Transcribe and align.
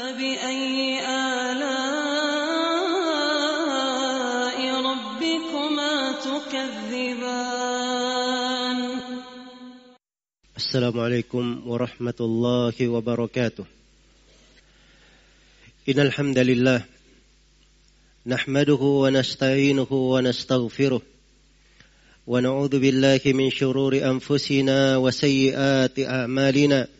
فبأي 0.00 1.04
آلاء 1.04 1.60
ربكما 4.90 6.12
تكذبان 6.24 7.60
السلام 10.56 11.00
عليكم 11.00 11.68
ورحمة 11.68 12.14
الله 12.20 12.88
وبركاته. 12.88 13.64
إن 15.88 16.00
الحمد 16.00 16.38
لله 16.38 16.84
نحمده 18.26 18.82
ونستعينه 19.04 19.92
ونستغفره 19.92 21.02
ونعوذ 22.26 22.78
بالله 22.78 23.20
من 23.26 23.50
شرور 23.50 23.96
أنفسنا 23.96 24.96
وسيئات 24.96 25.98
أعمالنا. 25.98 26.99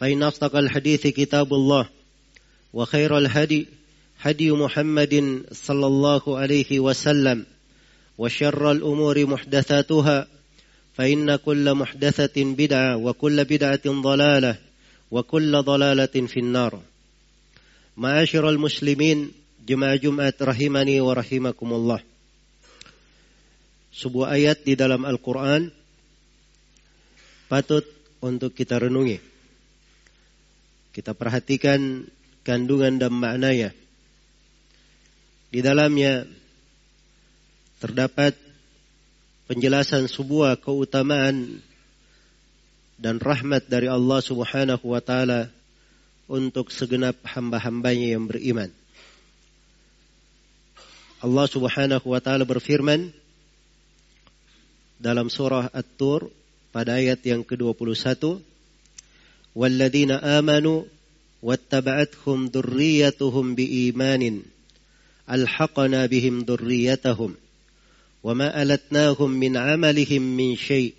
فإن 0.00 0.22
أصدق 0.22 0.56
الحديث 0.56 1.06
كتاب 1.06 1.54
الله 1.54 1.88
وخير 2.72 3.18
الهدي 3.18 3.66
هدي 4.20 4.50
محمد 4.50 5.42
صلى 5.52 5.86
الله 5.86 6.38
عليه 6.38 6.80
وسلم 6.80 7.46
وشر 8.18 8.72
الأمور 8.72 9.26
محدثاتها 9.26 10.26
فإن 10.96 11.36
كل 11.36 11.74
محدثة 11.74 12.36
بدعة 12.36 12.96
وكل 12.96 13.44
بدعة 13.44 13.86
ضلالة 13.86 14.58
وكل 15.10 15.62
ضلالة 15.62 16.06
في 16.26 16.40
النار 16.40 16.80
معاشر 17.96 18.48
المسلمين 18.48 19.30
جماعة 19.68 19.96
جمعة 19.96 20.34
رحمني 20.42 21.00
ورحمكم 21.00 21.72
الله 21.72 22.00
sebuah 23.96 24.36
ayat 24.36 24.60
di 24.60 24.76
dalam 24.76 25.08
Al-Quran 25.08 25.72
patut 27.48 27.88
untuk 28.20 28.52
kita 28.52 28.76
renungi. 28.76 29.29
Kita 30.91 31.15
perhatikan 31.15 32.03
kandungan 32.43 32.99
dan 32.99 33.15
maknanya. 33.15 33.71
Di 35.51 35.59
dalamnya 35.63 36.27
terdapat 37.79 38.35
penjelasan 39.47 40.07
sebuah 40.07 40.59
keutamaan 40.59 41.59
dan 43.01 43.17
rahmat 43.17 43.65
dari 43.67 43.89
Allah 43.89 44.19
Subhanahu 44.21 44.85
wa 44.85 45.01
taala 45.01 45.49
untuk 46.29 46.71
segenap 46.71 47.19
hamba-hambanya 47.25 48.15
yang 48.15 48.29
beriman. 48.29 48.71
Allah 51.19 51.45
Subhanahu 51.49 52.05
wa 52.05 52.21
taala 52.23 52.45
berfirman 52.47 53.11
dalam 55.01 55.27
surah 55.27 55.73
At-Tur 55.73 56.29
pada 56.69 57.01
ayat 57.01 57.19
yang 57.25 57.41
ke-21 57.41 58.50
walladzina 59.55 60.23
amanu 60.39 60.87
wattaba'athum 61.43 62.53
dzurriyyatuhum 62.53 63.57
biimanin 63.57 64.47
alhaqna 65.27 66.07
bihim 66.07 66.47
dzurriyyatahum 66.47 67.35
wama 68.23 68.47
alatnahum 68.53 69.33
min 69.33 69.57
amalihim 69.57 70.21
min 70.21 70.53
syai' 70.55 70.93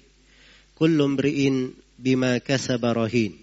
kullu 0.74 1.14
imri'in 1.14 1.72
bima 1.96 2.36
kasaba 2.42 2.92
rahin 2.92 3.38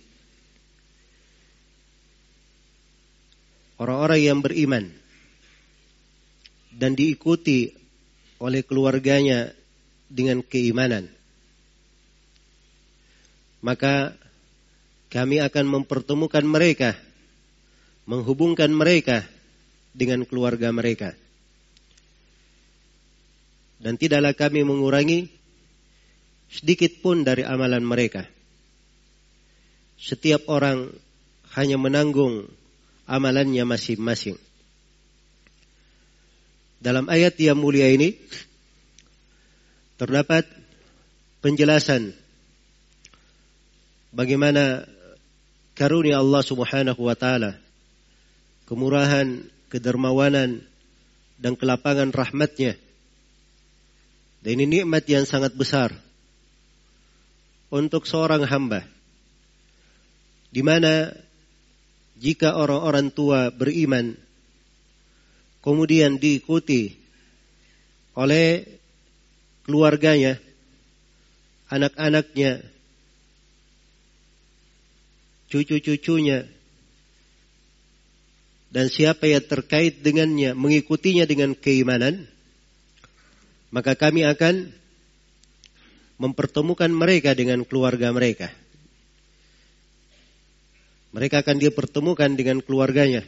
orang-orang 3.79 4.19
yang 4.19 4.39
beriman 4.43 4.91
dan 6.75 6.99
diikuti 6.99 7.71
oleh 8.43 8.61
keluarganya 8.67 9.55
dengan 10.11 10.43
keimanan 10.43 11.07
maka 13.63 14.19
kami 15.09 15.41
akan 15.41 15.65
mempertemukan 15.65 16.45
mereka, 16.45 16.93
menghubungkan 18.05 18.69
mereka 18.69 19.25
dengan 19.93 20.21
keluarga 20.23 20.69
mereka. 20.69 21.17
Dan 23.81 23.97
tidaklah 23.97 24.37
kami 24.37 24.61
mengurangi 24.61 25.33
sedikit 26.49 27.01
pun 27.01 27.25
dari 27.25 27.41
amalan 27.41 27.81
mereka. 27.81 28.27
Setiap 29.97 30.45
orang 30.45 30.93
hanya 31.57 31.81
menanggung 31.81 32.45
amalannya 33.09 33.65
masing-masing. 33.65 34.37
Dalam 36.79 37.09
ayat 37.11 37.35
yang 37.41 37.59
mulia 37.59 37.91
ini 37.91 38.15
terdapat 39.99 40.47
penjelasan 41.43 42.15
bagaimana 44.15 44.87
karunia 45.79 46.19
Allah 46.19 46.43
Subhanahu 46.43 46.99
wa 47.07 47.15
taala, 47.15 47.55
kemurahan, 48.67 49.47
kedermawanan 49.71 50.59
dan 51.39 51.55
kelapangan 51.55 52.11
rahmatnya. 52.11 52.75
Dan 54.43 54.59
ini 54.59 54.83
nikmat 54.83 55.07
yang 55.07 55.23
sangat 55.23 55.55
besar 55.55 55.95
untuk 57.71 58.03
seorang 58.03 58.43
hamba. 58.43 58.83
Di 60.51 60.59
mana 60.59 61.15
jika 62.19 62.59
orang-orang 62.59 63.07
tua 63.15 63.47
beriman 63.47 64.19
kemudian 65.63 66.19
diikuti 66.19 66.99
oleh 68.19 68.67
keluarganya, 69.63 70.35
anak-anaknya, 71.71 72.67
cucu-cucunya, 75.49 76.45
dan 78.69 78.85
siapa 78.85 79.25
yang 79.25 79.41
terkait 79.41 80.05
dengannya 80.05 80.53
mengikutinya 80.53 81.25
dengan 81.25 81.57
keimanan, 81.57 82.29
maka 83.73 83.97
kami 83.97 84.25
akan 84.29 84.69
mempertemukan 86.21 86.91
mereka 86.93 87.33
dengan 87.33 87.65
keluarga 87.65 88.13
mereka. 88.13 88.53
Mereka 91.09 91.41
akan 91.41 91.57
dipertemukan 91.57 92.29
dengan 92.37 92.61
keluarganya 92.61 93.25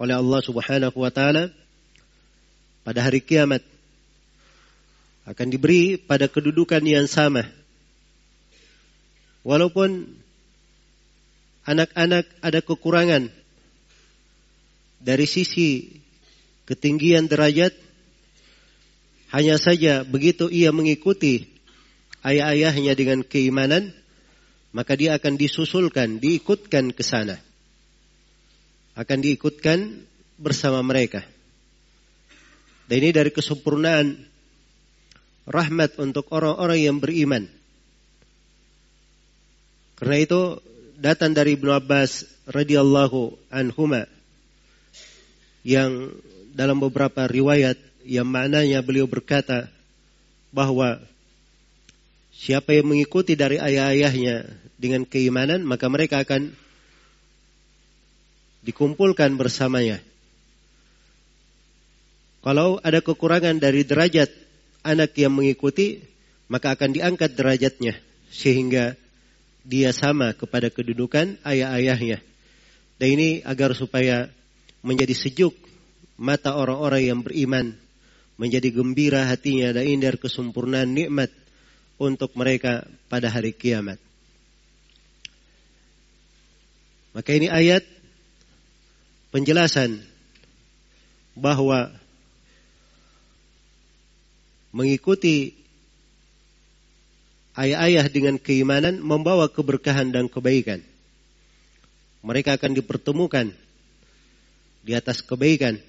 oleh 0.00 0.16
Allah 0.16 0.40
Subhanahu 0.40 0.96
wa 0.96 1.12
taala 1.12 1.52
pada 2.80 3.04
hari 3.04 3.20
kiamat. 3.20 3.60
Akan 5.28 5.52
diberi 5.52 6.00
pada 6.00 6.24
kedudukan 6.24 6.80
yang 6.88 7.04
sama. 7.04 7.44
Walaupun 9.44 10.08
anak-anak 11.68 12.24
ada 12.40 12.64
kekurangan 12.64 13.28
dari 15.04 15.28
sisi 15.28 16.00
ketinggian 16.64 17.28
derajat, 17.28 17.76
hanya 19.36 19.60
saja 19.60 20.00
begitu 20.08 20.48
ia 20.48 20.72
mengikuti 20.72 21.44
ayah-ayahnya 22.24 22.96
dengan 22.96 23.20
keimanan, 23.20 23.92
maka 24.72 24.96
dia 24.96 25.20
akan 25.20 25.36
disusulkan, 25.36 26.16
diikutkan 26.16 26.96
ke 26.96 27.04
sana. 27.04 27.36
Akan 28.96 29.20
diikutkan 29.20 30.08
bersama 30.40 30.80
mereka. 30.80 31.22
Dan 32.88 33.04
ini 33.04 33.12
dari 33.12 33.28
kesempurnaan 33.28 34.16
rahmat 35.44 36.00
untuk 36.00 36.32
orang-orang 36.32 36.80
yang 36.80 36.96
beriman. 36.98 37.44
Karena 40.00 40.16
itu 40.18 40.40
datang 40.98 41.30
dari 41.30 41.54
Ibnu 41.54 41.70
Abbas 41.70 42.26
radhiyallahu 42.50 43.38
anhuma 43.54 44.10
yang 45.62 46.10
dalam 46.50 46.82
beberapa 46.82 47.30
riwayat 47.30 47.78
yang 48.02 48.26
maknanya 48.26 48.82
beliau 48.82 49.06
berkata 49.06 49.70
bahwa 50.50 50.98
siapa 52.34 52.74
yang 52.74 52.90
mengikuti 52.90 53.38
dari 53.38 53.62
ayah-ayahnya 53.62 54.50
dengan 54.74 55.06
keimanan 55.06 55.62
maka 55.62 55.86
mereka 55.86 56.26
akan 56.26 56.50
dikumpulkan 58.66 59.38
bersamanya. 59.38 60.02
Kalau 62.42 62.82
ada 62.82 62.98
kekurangan 62.98 63.62
dari 63.62 63.86
derajat 63.86 64.30
anak 64.82 65.14
yang 65.14 65.34
mengikuti, 65.34 66.02
maka 66.50 66.74
akan 66.74 66.90
diangkat 66.90 67.38
derajatnya 67.38 67.98
sehingga 68.30 68.98
dia 69.68 69.92
sama 69.92 70.32
kepada 70.32 70.72
kedudukan 70.72 71.36
ayah-ayahnya. 71.44 72.24
Dan 72.96 73.08
ini 73.20 73.28
agar 73.44 73.76
supaya 73.76 74.32
menjadi 74.80 75.12
sejuk 75.12 75.52
mata 76.16 76.56
orang-orang 76.56 77.02
yang 77.04 77.20
beriman, 77.20 77.76
menjadi 78.40 78.72
gembira 78.72 79.28
hatinya 79.28 79.76
dan 79.76 79.84
indar 79.84 80.16
kesempurnaan 80.16 80.88
nikmat 80.88 81.28
untuk 82.00 82.32
mereka 82.32 82.88
pada 83.12 83.28
hari 83.28 83.52
kiamat. 83.52 84.00
Maka 87.12 87.30
ini 87.36 87.52
ayat 87.52 87.84
penjelasan 89.28 90.00
bahwa 91.36 91.92
mengikuti 94.72 95.54
ayah-ayah 97.58 98.06
dengan 98.06 98.38
keimanan 98.38 99.02
membawa 99.02 99.50
keberkahan 99.50 100.14
dan 100.14 100.30
kebaikan. 100.30 100.78
Mereka 102.22 102.54
akan 102.54 102.78
dipertemukan 102.78 103.50
di 104.86 104.92
atas 104.94 105.20
kebaikan. 105.26 105.82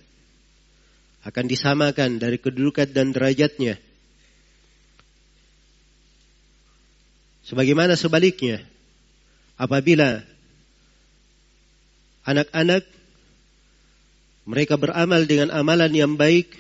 Akan 1.22 1.46
disamakan 1.46 2.18
dari 2.18 2.40
kedudukan 2.40 2.90
dan 2.90 3.12
derajatnya. 3.12 3.78
Sebagaimana 7.44 7.98
sebaliknya, 8.00 8.62
apabila 9.60 10.22
anak-anak 12.24 12.86
mereka 14.50 14.78
beramal 14.78 15.26
dengan 15.26 15.50
amalan 15.54 15.92
yang 15.94 16.14
baik, 16.16 16.56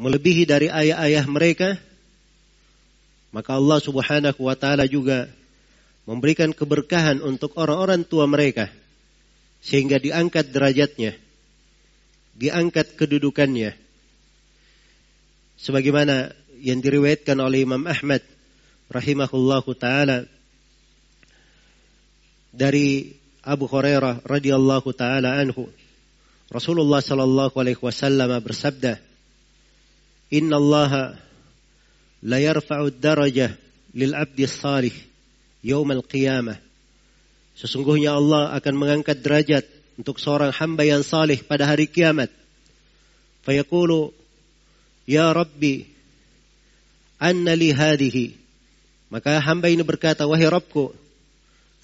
melebihi 0.00 0.48
dari 0.48 0.72
ayah-ayah 0.72 1.26
mereka, 1.28 1.76
maka 3.30 3.54
Allah 3.54 3.78
Subhanahu 3.78 4.40
wa 4.42 4.54
taala 4.58 4.86
juga 4.90 5.30
memberikan 6.06 6.50
keberkahan 6.50 7.22
untuk 7.22 7.54
orang-orang 7.54 8.02
tua 8.02 8.26
mereka 8.26 8.66
sehingga 9.62 10.00
diangkat 10.00 10.50
derajatnya, 10.50 11.14
diangkat 12.34 12.96
kedudukannya. 12.96 13.76
Sebagaimana 15.60 16.32
yang 16.58 16.80
diriwayatkan 16.80 17.36
oleh 17.36 17.68
Imam 17.68 17.84
Ahmad 17.84 18.24
rahimahullahu 18.90 19.70
taala 19.76 20.24
dari 22.50 23.14
Abu 23.46 23.70
Hurairah 23.70 24.26
radhiyallahu 24.26 24.90
taala 24.96 25.38
anhu 25.38 25.70
Rasulullah 26.50 26.98
sallallahu 26.98 27.54
alaihi 27.62 27.78
wasallam 27.78 28.34
bersabda 28.42 28.98
Inna 30.34 30.58
Allah 30.58 31.14
la 32.24 32.38
yarfa'u 32.40 32.92
darajah 32.92 33.52
lil 33.96 34.12
abdi 34.14 34.44
salih 34.46 34.94
yaumal 35.64 36.04
qiyamah. 36.04 36.58
Sesungguhnya 37.56 38.16
Allah 38.16 38.56
akan 38.56 38.74
mengangkat 38.76 39.20
derajat 39.20 39.64
untuk 40.00 40.16
seorang 40.16 40.48
hamba 40.56 40.88
yang 40.88 41.04
salih 41.04 41.36
pada 41.44 41.68
hari 41.68 41.84
kiamat. 41.84 42.32
Fayaqulu, 43.44 44.16
Ya 45.04 45.28
Rabbi, 45.28 45.84
anna 47.20 47.52
li 47.52 47.68
hadihi. 47.68 48.32
Maka 49.12 49.42
hamba 49.44 49.68
ini 49.68 49.84
berkata, 49.84 50.24
Wahai 50.24 50.48
Rabbku, 50.48 50.96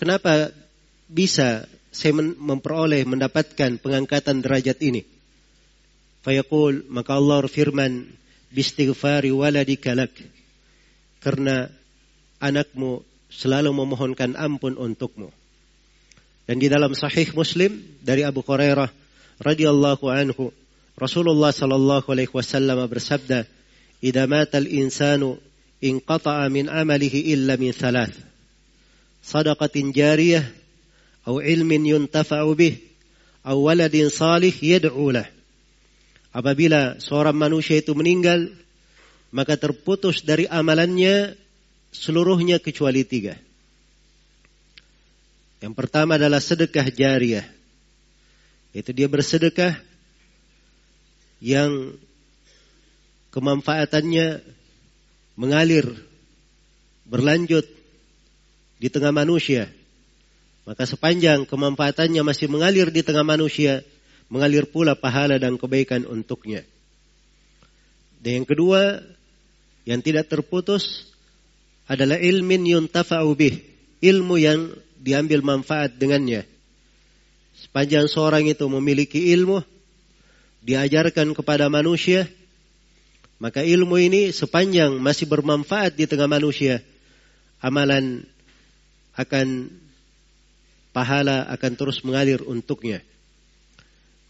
kenapa 0.00 0.54
bisa 1.10 1.68
saya 1.92 2.16
memperoleh 2.16 3.04
mendapatkan 3.04 3.76
pengangkatan 3.76 4.40
derajat 4.40 4.80
ini? 4.80 5.04
Fayaqul, 6.24 6.88
maka 6.88 7.20
Allah 7.20 7.44
firman, 7.44 8.08
bistighfari 8.50 9.34
waladika 9.34 9.94
lak. 9.94 10.12
Karena 11.22 11.70
anakmu 12.38 13.02
selalu 13.30 13.70
memohonkan 13.74 14.38
ampun 14.38 14.78
untukmu. 14.78 15.32
Dan 16.46 16.62
di 16.62 16.70
dalam 16.70 16.94
sahih 16.94 17.26
Muslim 17.34 17.82
dari 18.06 18.22
Abu 18.22 18.40
Hurairah 18.40 18.88
radhiyallahu 19.42 20.06
anhu 20.06 20.54
Rasulullah 20.96 21.52
sallallahu 21.52 22.08
alaihi 22.08 22.32
wasallam 22.32 22.80
bersabda, 22.88 23.44
"Idza 24.00 24.24
mata 24.24 24.56
al-insanu 24.56 25.36
inqata'a 25.82 26.48
min 26.48 26.72
amalihi 26.72 27.36
illa 27.36 27.60
min 27.60 27.74
thalath. 27.74 28.16
Sadaqatin 29.20 29.92
jariyah 29.92 30.46
aw 31.26 31.42
ilmin 31.42 31.84
yuntafa'u 31.84 32.54
bih 32.56 32.80
aw 33.44 33.58
waladin 33.58 34.08
salih 34.08 34.54
yad'u 34.54 35.12
lahu." 35.12 35.35
Apabila 36.36 37.00
seorang 37.00 37.32
manusia 37.32 37.80
itu 37.80 37.96
meninggal, 37.96 38.52
maka 39.32 39.56
terputus 39.56 40.20
dari 40.20 40.44
amalannya 40.44 41.32
seluruhnya 41.96 42.60
kecuali 42.60 43.08
tiga. 43.08 43.40
Yang 45.64 45.72
pertama 45.72 46.20
adalah 46.20 46.36
sedekah 46.36 46.92
jariah. 46.92 47.48
Itu 48.76 48.92
dia 48.92 49.08
bersedekah 49.08 49.80
yang 51.40 51.96
kemanfaatannya 53.32 54.44
mengalir, 55.40 55.88
berlanjut 57.08 57.64
di 58.76 58.92
tengah 58.92 59.16
manusia. 59.16 59.72
Maka 60.68 60.84
sepanjang 60.84 61.48
kemanfaatannya 61.48 62.20
masih 62.20 62.52
mengalir 62.52 62.92
di 62.92 63.00
tengah 63.00 63.24
manusia, 63.24 63.80
mengalir 64.32 64.66
pula 64.66 64.98
pahala 64.98 65.38
dan 65.38 65.58
kebaikan 65.58 66.06
untuknya. 66.06 66.66
Dan 68.22 68.42
yang 68.42 68.46
kedua, 68.48 69.00
yang 69.86 70.02
tidak 70.02 70.26
terputus 70.26 71.06
adalah 71.86 72.18
ilmin 72.18 72.66
yuntafa'u 72.66 73.30
bih, 73.38 73.62
ilmu 74.02 74.34
yang 74.42 74.74
diambil 74.98 75.46
manfaat 75.46 75.94
dengannya. 75.94 76.42
Sepanjang 77.56 78.10
seorang 78.10 78.50
itu 78.50 78.66
memiliki 78.66 79.30
ilmu, 79.32 79.62
diajarkan 80.66 81.30
kepada 81.32 81.70
manusia, 81.70 82.26
maka 83.38 83.62
ilmu 83.62 83.96
ini 84.00 84.34
sepanjang 84.34 84.98
masih 84.98 85.30
bermanfaat 85.30 85.94
di 85.94 86.10
tengah 86.10 86.26
manusia, 86.26 86.82
amalan 87.62 88.26
akan 89.14 89.70
pahala 90.90 91.46
akan 91.52 91.72
terus 91.78 92.02
mengalir 92.02 92.42
untuknya. 92.42 93.04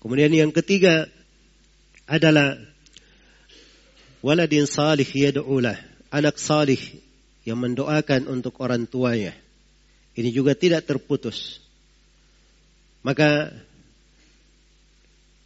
Kemudian 0.07 0.31
yang 0.31 0.55
ketiga 0.55 1.11
adalah 2.07 2.55
waladin 4.23 4.63
salih 4.63 5.03
yad'ulah, 5.03 5.75
anak 6.15 6.39
salih 6.39 6.79
yang 7.43 7.59
mendoakan 7.59 8.31
untuk 8.31 8.55
orang 8.63 8.87
tuanya. 8.87 9.35
Ini 10.15 10.31
juga 10.31 10.55
tidak 10.55 10.87
terputus. 10.87 11.59
Maka 13.03 13.51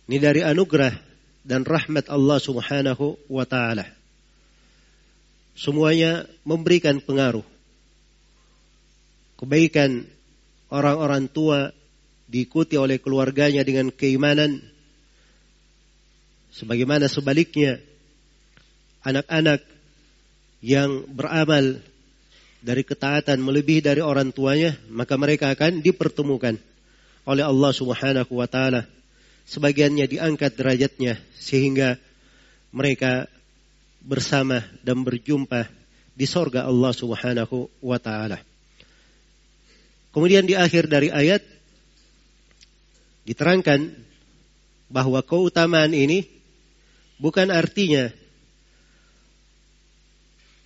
ini 0.05 0.21
dari 0.21 0.45
anugerah 0.45 0.93
dan 1.41 1.65
rahmat 1.65 2.13
Allah 2.13 2.37
Subhanahu 2.37 3.17
wa 3.33 3.49
taala. 3.49 3.89
Semuanya 5.57 6.29
memberikan 6.45 7.01
pengaruh. 7.01 7.49
Kebaikan 9.41 10.05
orang-orang 10.69 11.33
tua 11.33 11.73
diikuti 12.31 12.79
oleh 12.79 13.03
keluarganya 13.03 13.67
dengan 13.67 13.91
keimanan. 13.91 14.63
Sebagaimana 16.55 17.11
sebaliknya, 17.11 17.83
anak-anak 19.03 19.67
yang 20.63 21.11
beramal 21.11 21.83
dari 22.63 22.83
ketaatan 22.87 23.43
melebihi 23.43 23.83
dari 23.83 23.99
orang 24.05 24.31
tuanya, 24.31 24.79
maka 24.93 25.19
mereka 25.19 25.51
akan 25.51 25.83
dipertemukan 25.83 26.55
oleh 27.27 27.45
Allah 27.45 27.73
Subhanahu 27.75 28.33
wa 28.39 28.47
taala. 28.47 28.87
Sebagiannya 29.51 30.07
diangkat 30.07 30.55
derajatnya 30.55 31.19
sehingga 31.35 31.99
mereka 32.71 33.27
bersama 33.99 34.63
dan 34.87 35.03
berjumpa 35.03 35.67
di 36.15 36.27
sorga 36.29 36.69
Allah 36.69 36.93
Subhanahu 36.95 37.67
wa 37.83 37.99
taala. 37.99 38.39
Kemudian 40.11 40.47
di 40.47 40.55
akhir 40.55 40.87
dari 40.91 41.11
ayat 41.11 41.43
diterangkan 43.25 43.93
bahwa 44.91 45.23
keutamaan 45.23 45.95
ini 45.95 46.27
bukan 47.21 47.53
artinya 47.53 48.11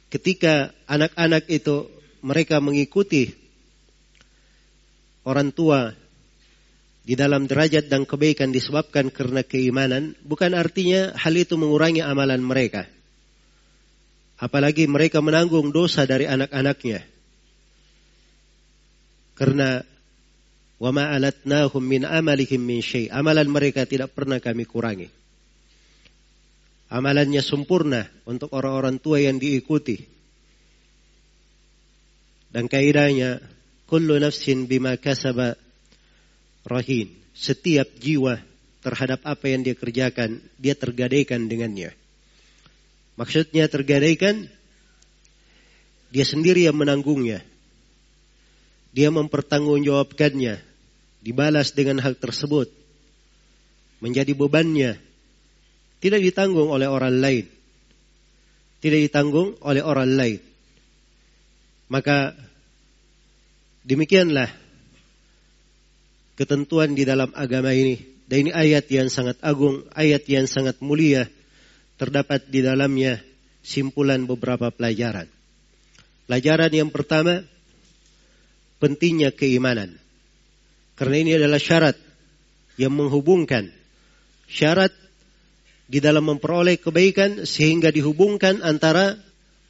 ketika 0.08 0.70
anak-anak 0.86 1.50
itu 1.50 1.90
mereka 2.22 2.62
mengikuti 2.62 3.34
orang 5.26 5.50
tua 5.50 5.92
di 7.04 7.12
dalam 7.12 7.44
derajat 7.44 7.92
dan 7.92 8.08
kebaikan 8.08 8.48
disebabkan 8.48 9.12
karena 9.12 9.44
keimanan, 9.44 10.16
bukan 10.24 10.56
artinya 10.56 11.12
hal 11.20 11.36
itu 11.36 11.52
mengurangi 11.60 12.00
amalan 12.00 12.40
mereka. 12.40 12.88
Apalagi 14.40 14.88
mereka 14.88 15.20
menanggung 15.20 15.68
dosa 15.68 16.08
dari 16.08 16.24
anak-anaknya. 16.24 17.04
Karena 19.36 19.84
wa 20.78 20.90
ma'alatnahum 20.90 21.82
min 21.82 22.02
amalihim 22.02 22.62
min 22.62 22.80
syai. 22.82 23.10
Amalan 23.10 23.46
mereka 23.50 23.86
tidak 23.86 24.14
pernah 24.14 24.42
kami 24.42 24.66
kurangi. 24.66 25.08
Amalannya 26.94 27.42
sempurna 27.42 28.06
untuk 28.28 28.54
orang-orang 28.54 29.02
tua 29.02 29.18
yang 29.18 29.40
diikuti. 29.40 29.98
Dan 32.54 32.70
kaidahnya 32.70 33.42
kullu 33.90 34.14
nafsin 34.20 34.70
bima 34.70 34.94
kasaba 34.94 35.58
rahin. 36.62 37.10
Setiap 37.34 37.98
jiwa 37.98 38.38
terhadap 38.78 39.26
apa 39.26 39.50
yang 39.50 39.66
dia 39.66 39.74
kerjakan, 39.74 40.38
dia 40.54 40.78
tergadaikan 40.78 41.50
dengannya. 41.50 41.90
Maksudnya 43.18 43.66
tergadaikan, 43.66 44.46
dia 46.14 46.22
sendiri 46.22 46.66
yang 46.66 46.78
menanggungnya. 46.78 47.42
Dia 48.94 49.10
mempertanggungjawabkannya, 49.10 50.62
dibalas 51.18 51.74
dengan 51.74 51.98
hal 51.98 52.14
tersebut. 52.14 52.70
Menjadi 53.98 54.38
bebannya, 54.38 55.02
tidak 56.04 56.20
ditanggung 56.20 56.70
oleh 56.70 56.84
orang 56.84 57.16
lain. 57.18 57.48
Tidak 58.84 59.00
ditanggung 59.08 59.56
oleh 59.64 59.80
orang 59.80 60.12
lain. 60.12 60.40
Maka 61.88 62.36
demikianlah 63.82 64.52
ketentuan 66.36 66.92
di 66.92 67.08
dalam 67.08 67.32
agama 67.32 67.72
ini. 67.72 67.98
Dan 68.28 68.48
ini 68.48 68.52
ayat 68.52 68.84
yang 68.92 69.08
sangat 69.08 69.40
agung, 69.40 69.88
ayat 69.96 70.28
yang 70.28 70.44
sangat 70.44 70.76
mulia. 70.84 71.24
Terdapat 71.96 72.52
di 72.52 72.60
dalamnya 72.60 73.24
simpulan 73.64 74.28
beberapa 74.28 74.68
pelajaran. 74.68 75.24
Pelajaran 76.28 76.72
yang 76.72 76.92
pertama, 76.92 77.48
pentingnya 78.84 79.32
keimanan. 79.32 79.96
Karena 81.00 81.16
ini 81.24 81.32
adalah 81.40 81.56
syarat 81.56 81.96
yang 82.76 82.92
menghubungkan. 82.92 83.72
Syarat 84.44 84.92
di 85.88 86.04
dalam 86.04 86.28
memperoleh 86.28 86.76
kebaikan 86.76 87.48
sehingga 87.48 87.88
dihubungkan 87.88 88.60
antara 88.60 89.16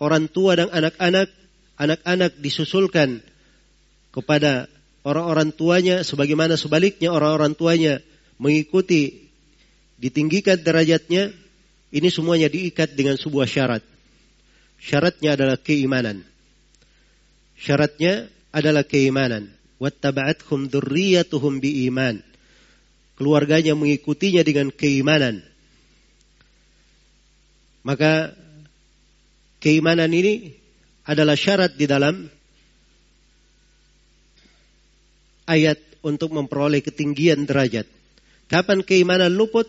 orang 0.02 0.26
tua 0.26 0.58
dan 0.58 0.74
anak-anak. 0.74 1.30
Anak-anak 1.74 2.38
disusulkan 2.38 3.18
kepada 4.14 4.70
orang-orang 5.02 5.50
tuanya 5.50 6.06
sebagaimana 6.06 6.54
sebaliknya 6.54 7.10
orang-orang 7.10 7.58
tuanya 7.58 7.98
mengikuti 8.38 9.26
ditinggikan 9.98 10.62
derajatnya 10.62 11.34
ini 11.90 12.08
semuanya 12.14 12.46
diikat 12.46 12.94
dengan 12.94 13.18
sebuah 13.18 13.50
syarat 13.50 13.82
syaratnya 14.78 15.34
adalah 15.34 15.58
keimanan 15.60 16.22
syaratnya 17.58 18.30
adalah 18.54 18.86
keimanan 18.86 19.50
wattaba'athum 19.82 20.70
dzurriyyatuhum 20.70 21.58
biiman 21.58 22.22
keluarganya 23.18 23.74
mengikutinya 23.74 24.46
dengan 24.46 24.70
keimanan 24.70 25.42
maka 27.84 28.32
keimanan 29.60 30.08
ini 30.14 30.54
adalah 31.04 31.36
syarat 31.36 31.76
di 31.76 31.84
dalam 31.84 32.30
ayat 35.44 35.76
untuk 36.04 36.32
memperoleh 36.32 36.80
ketinggian 36.80 37.44
derajat. 37.44 37.84
Kapan 38.48 38.84
keimanan 38.84 39.32
luput, 39.32 39.68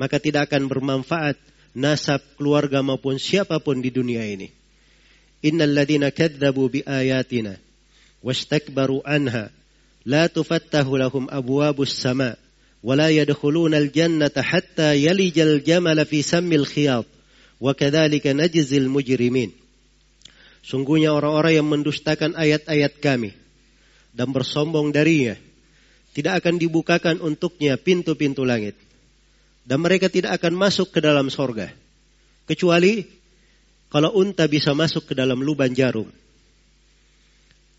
maka 0.00 0.20
tidak 0.20 0.52
akan 0.52 0.68
bermanfaat 0.68 1.36
nasab 1.76 2.20
keluarga 2.40 2.80
maupun 2.80 3.20
siapa 3.20 3.60
pun 3.60 3.80
di 3.80 3.92
dunia 3.92 4.24
ini. 4.24 4.48
Innal 5.44 5.76
ladina 5.76 6.08
kadzabu 6.12 6.68
bi 6.72 6.80
ayatina 6.84 7.65
wastakbaru 8.25 9.01
anha 9.05 9.49
la 10.05 10.29
tufattahu 10.29 10.97
lahum 10.97 11.25
abwabus 11.29 11.93
sama 11.97 12.37
ولا 12.81 13.13
يدخلون 13.13 13.77
الجنة 13.77 14.33
حتى 14.41 15.05
يلج 15.05 15.39
الجمل 15.39 16.05
في 16.05 16.21
سم 16.21 16.49
الخياط 16.53 17.05
وكذلك 17.61 18.25
نجزي 18.27 18.77
المجرمين 18.77 19.51
Sungguhnya 20.61 21.09
orang-orang 21.09 21.57
yang 21.57 21.67
mendustakan 21.69 22.37
ayat-ayat 22.37 23.01
kami 23.01 23.33
dan 24.13 24.29
bersombong 24.29 24.93
darinya, 24.93 25.33
tidak 26.13 26.45
akan 26.45 26.61
dibukakan 26.61 27.17
untuknya 27.17 27.81
pintu-pintu 27.81 28.45
langit. 28.45 28.77
Dan 29.65 29.81
mereka 29.81 30.05
tidak 30.05 30.37
akan 30.37 30.53
masuk 30.53 30.93
ke 30.93 31.01
dalam 31.01 31.33
sorga. 31.33 31.73
Kecuali 32.45 33.01
kalau 33.89 34.13
unta 34.13 34.45
bisa 34.45 34.77
masuk 34.77 35.09
ke 35.09 35.13
dalam 35.17 35.41
lubang 35.41 35.73
jarum. 35.73 36.09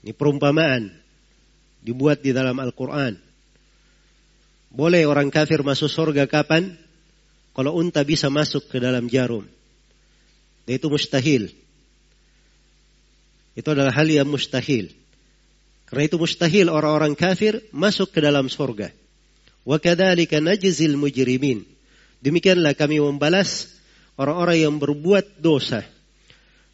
Ini 0.07 0.15
perumpamaan 0.15 0.87
dibuat 1.83 2.23
di 2.23 2.31
dalam 2.31 2.55
Al-Quran. 2.63 3.19
Boleh 4.71 5.03
orang 5.03 5.27
kafir 5.27 5.59
masuk 5.67 5.91
sorga 5.91 6.23
kapan? 6.23 6.79
Kalau 7.51 7.75
unta 7.75 8.07
bisa 8.07 8.31
masuk 8.31 8.71
ke 8.71 8.79
dalam 8.79 9.11
jarum. 9.11 9.43
itu 10.63 10.87
mustahil. 10.87 11.51
Itu 13.51 13.67
adalah 13.67 13.91
hal 13.91 14.07
yang 14.07 14.31
mustahil. 14.31 14.95
Karena 15.91 16.07
itu 16.07 16.15
mustahil 16.15 16.71
orang-orang 16.71 17.11
kafir 17.11 17.59
masuk 17.75 18.15
ke 18.15 18.23
dalam 18.23 18.47
surga. 18.47 18.95
Wa 19.67 19.75
najzil 19.75 20.95
mujrimin. 20.95 21.67
Demikianlah 22.23 22.79
kami 22.79 23.03
membalas 23.03 23.75
orang-orang 24.15 24.71
yang 24.71 24.75
berbuat 24.79 25.43
dosa. 25.43 25.83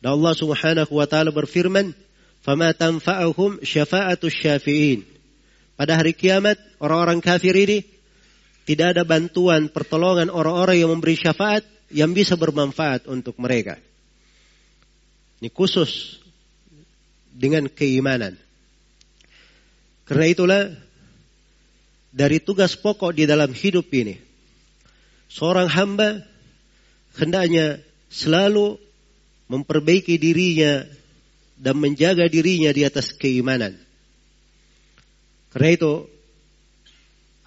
Dan 0.05 0.21
Allah 0.21 0.37
Subhanahu 0.37 1.01
wa 1.01 1.09
taala 1.09 1.33
berfirman, 1.33 1.97
"Fama 2.43 2.75
tanfa'uhum 2.75 3.63
syafa'atus 3.63 4.35
syafi'in." 4.35 5.07
Pada 5.73 5.97
hari 5.97 6.13
kiamat 6.13 6.59
orang-orang 6.77 7.23
kafir 7.23 7.55
ini 7.57 7.81
tidak 8.63 8.95
ada 8.95 9.03
bantuan 9.03 9.67
pertolongan 9.67 10.29
orang-orang 10.29 10.79
yang 10.79 10.91
memberi 10.93 11.17
syafaat 11.17 11.65
yang 11.89 12.13
bisa 12.13 12.37
bermanfaat 12.37 13.09
untuk 13.09 13.35
mereka. 13.41 13.81
Ini 15.43 15.49
khusus 15.51 16.21
dengan 17.33 17.67
keimanan. 17.67 18.39
Karena 20.07 20.25
itulah 20.29 20.63
dari 22.13 22.37
tugas 22.39 22.77
pokok 22.77 23.17
di 23.17 23.25
dalam 23.25 23.51
hidup 23.51 23.89
ini, 23.91 24.21
seorang 25.27 25.67
hamba 25.67 26.21
hendaknya 27.17 27.81
selalu 28.13 28.77
memperbaiki 29.49 30.15
dirinya 30.21 30.85
dan 31.63 31.79
menjaga 31.79 32.27
dirinya 32.27 32.75
di 32.75 32.83
atas 32.83 33.15
keimanan. 33.15 33.79
Karena 35.55 35.69
itu 35.71 36.11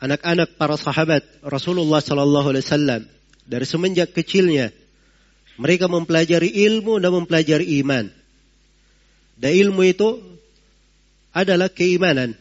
anak-anak 0.00 0.56
para 0.56 0.80
sahabat 0.80 1.20
Rasulullah 1.44 2.00
Sallallahu 2.00 2.48
Alaihi 2.56 2.64
Wasallam 2.64 3.02
dari 3.44 3.66
semenjak 3.68 4.16
kecilnya 4.16 4.72
mereka 5.60 5.84
mempelajari 5.84 6.48
ilmu 6.48 6.96
dan 6.96 7.12
mempelajari 7.12 7.76
iman. 7.84 8.08
Dan 9.36 9.52
ilmu 9.52 9.84
itu 9.84 10.16
adalah 11.36 11.68
keimanan. 11.68 12.32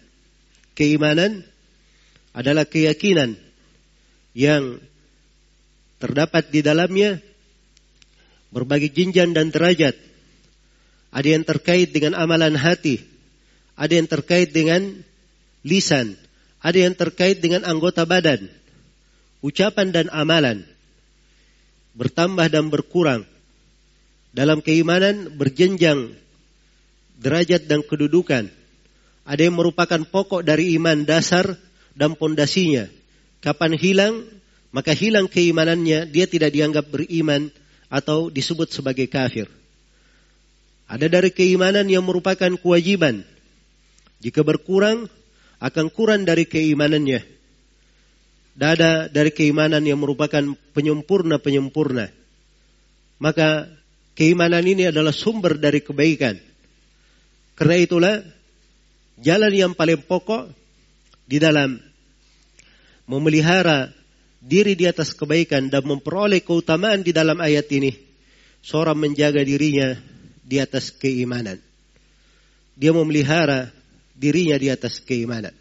Keimanan 0.79 1.44
adalah 2.32 2.63
keyakinan 2.63 3.36
yang 4.32 4.79
terdapat 6.00 6.51
di 6.51 6.60
dalamnya 6.63 7.20
berbagai 8.51 8.91
jinjan 8.91 9.36
dan 9.36 9.51
derajat. 9.51 9.96
Ada 11.15 11.39
yang 11.39 11.48
terkait 11.48 11.95
dengan 11.95 12.19
amalan 12.19 12.60
hati, 12.60 13.00
ada 13.79 13.95
yang 13.95 14.03
terkait 14.03 14.51
dengan 14.51 15.00
lisan, 15.63 16.19
ada 16.60 16.75
yang 16.75 16.91
terkait 16.91 17.39
dengan 17.39 17.63
anggota 17.63 18.03
badan, 18.03 18.51
ucapan 19.39 19.95
dan 19.95 20.12
amalan. 20.12 20.67
Bertambah 21.95 22.51
dan 22.51 22.67
berkurang. 22.67 23.24
Dalam 24.36 24.60
keimanan 24.60 25.31
berjenjang 25.39 26.12
derajat 27.24 27.72
dan 27.72 27.79
kedudukan 27.88 28.51
ada 29.25 29.41
yang 29.41 29.57
merupakan 29.57 30.05
pokok 30.05 30.45
dari 30.45 30.77
iman 30.77 31.01
dasar 31.01 31.57
dan 31.98 32.13
pondasinya. 32.13 32.86
Kapan 33.41 33.74
hilang, 33.74 34.22
maka 34.69 34.93
hilang 34.93 35.25
keimanannya, 35.25 36.05
dia 36.13 36.29
tidak 36.29 36.53
dianggap 36.53 36.86
beriman 36.93 37.50
atau 37.89 38.29
disebut 38.29 38.69
sebagai 38.69 39.10
kafir. 39.10 39.50
Ada 40.85 41.09
dari 41.09 41.33
keimanan 41.33 41.89
yang 41.89 42.05
merupakan 42.05 42.53
kewajiban. 42.61 43.25
Jika 44.21 44.45
berkurang, 44.45 45.09
akan 45.57 45.85
kurang 45.89 46.29
dari 46.29 46.45
keimanannya. 46.45 47.21
Dan 48.55 48.67
ada 48.79 48.91
dari 49.11 49.33
keimanan 49.33 49.83
yang 49.83 49.99
merupakan 49.99 50.55
penyempurna-penyempurna. 50.77 52.07
Maka 53.19 53.67
keimanan 54.15 54.63
ini 54.63 54.87
adalah 54.93 55.11
sumber 55.11 55.59
dari 55.59 55.83
kebaikan. 55.83 56.39
Karena 57.57 57.75
itulah 57.81 58.15
jalan 59.19 59.51
yang 59.51 59.73
paling 59.75 59.99
pokok 60.05 60.51
di 61.25 61.41
dalam 61.41 61.81
memelihara 63.09 63.91
diri 64.39 64.77
di 64.77 64.85
atas 64.85 65.17
kebaikan 65.17 65.73
dan 65.73 65.81
memperoleh 65.83 66.45
keutamaan 66.45 67.01
di 67.01 67.09
dalam 67.09 67.41
ayat 67.41 67.65
ini, 67.73 67.91
seorang 68.61 68.95
menjaga 68.95 69.41
dirinya 69.41 69.97
di 70.45 70.61
atas 70.61 70.93
keimanan. 70.93 71.57
Dia 72.77 72.93
memelihara 72.93 73.73
dirinya 74.13 74.55
di 74.61 74.69
atas 74.69 75.01
keimanan. 75.01 75.51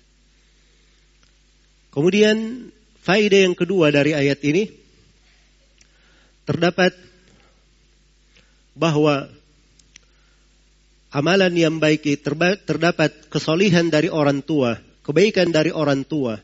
Kemudian 1.89 2.69
faedah 3.01 3.41
yang 3.49 3.57
kedua 3.57 3.89
dari 3.89 4.13
ayat 4.13 4.45
ini 4.45 4.69
terdapat 6.45 6.93
bahwa 8.77 9.31
amalan 11.15 11.55
yang 11.55 11.79
baik 11.81 12.05
terdapat 12.67 13.15
kesolihan 13.31 13.87
dari 13.89 14.11
orang 14.11 14.43
tua, 14.43 14.77
kebaikan 15.07 15.49
dari 15.49 15.71
orang 15.71 16.03
tua, 16.05 16.37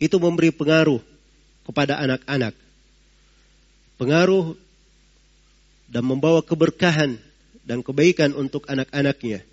itu 0.00 0.16
memberi 0.16 0.50
pengaruh 0.50 0.98
kepada 1.62 2.00
anak-anak. 2.00 2.56
Pengaruh 4.00 4.56
dan 5.92 6.08
membawa 6.08 6.40
keberkahan 6.40 7.20
dan 7.70 7.86
kebaikan 7.86 8.34
untuk 8.34 8.66
anak-anaknya 8.66 9.46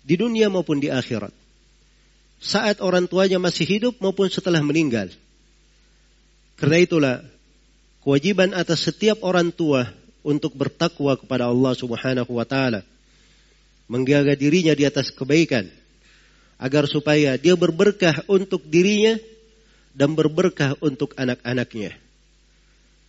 di 0.00 0.14
dunia 0.16 0.48
maupun 0.48 0.80
di 0.80 0.88
akhirat. 0.88 1.28
Saat 2.40 2.80
orang 2.80 3.04
tuanya 3.04 3.36
masih 3.36 3.68
hidup 3.68 4.00
maupun 4.00 4.32
setelah 4.32 4.64
meninggal. 4.64 5.12
Karena 6.56 6.80
itulah 6.80 7.16
kewajiban 8.00 8.56
atas 8.56 8.88
setiap 8.88 9.20
orang 9.20 9.52
tua 9.52 9.92
untuk 10.24 10.56
bertakwa 10.56 11.20
kepada 11.20 11.52
Allah 11.52 11.76
Subhanahu 11.76 12.32
wa 12.32 12.48
taala 12.48 12.80
menjaga 13.92 14.32
dirinya 14.32 14.72
di 14.72 14.88
atas 14.88 15.12
kebaikan 15.12 15.68
agar 16.56 16.88
supaya 16.88 17.36
dia 17.36 17.56
berberkah 17.60 18.24
untuk 18.24 18.64
dirinya 18.64 19.20
dan 19.92 20.16
berberkah 20.16 20.80
untuk 20.80 21.12
anak-anaknya. 21.20 21.92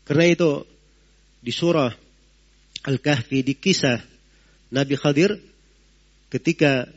Karena 0.03 0.25
itu 0.27 0.67
di 1.39 1.55
surah 1.55 1.91
Al-Kahfi 2.83 3.45
di 3.45 3.53
kisah 3.55 4.10
Nabi 4.71 4.95
Khadir 4.95 5.35
ketika 6.31 6.87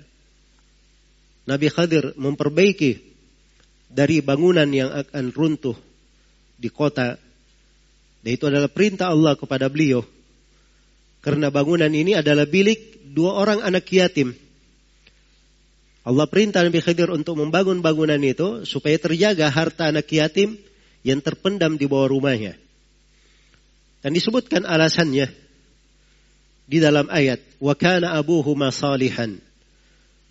Nabi 1.45 1.69
Khadir 1.69 2.15
memperbaiki 2.15 3.03
dari 3.91 4.23
bangunan 4.23 4.67
yang 4.71 4.95
akan 4.95 5.35
runtuh 5.35 5.77
di 6.57 6.71
kota 6.71 7.19
dan 8.25 8.31
itu 8.31 8.49
adalah 8.49 8.71
perintah 8.71 9.13
Allah 9.13 9.37
kepada 9.37 9.69
beliau 9.69 10.07
karena 11.21 11.49
bangunan 11.49 11.91
ini 11.91 12.17
adalah 12.17 12.45
bilik 12.45 13.01
dua 13.17 13.37
orang 13.37 13.61
anak 13.65 13.89
yatim. 13.89 14.37
Allah 16.05 16.29
perintah 16.29 16.61
Nabi 16.61 16.85
Khidir 16.85 17.09
untuk 17.09 17.41
membangun 17.41 17.81
bangunan 17.81 18.21
itu 18.21 18.69
supaya 18.69 19.01
terjaga 19.01 19.49
harta 19.49 19.89
anak 19.89 20.05
yatim 20.13 20.61
yang 21.01 21.25
terpendam 21.25 21.81
di 21.81 21.89
bawah 21.89 22.13
rumahnya. 22.13 22.61
Dan 24.05 24.13
disebutkan 24.13 24.69
alasannya 24.69 25.33
di 26.65 26.81
dalam 26.81 27.09
ayat 27.13 27.41
wa 27.61 27.75
kana 27.77 28.17
abuhuma 28.17 28.73
salihan. 28.73 29.37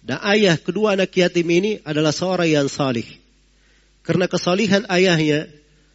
Dan 0.04 0.20
ayah 0.28 0.60
kedua 0.60 1.00
anak 1.00 1.16
yatim 1.16 1.48
ini 1.48 1.80
adalah 1.88 2.12
seorang 2.12 2.50
yang 2.50 2.68
salih. 2.68 3.08
Karena 4.04 4.28
kesalihan 4.28 4.84
ayahnya, 4.92 5.48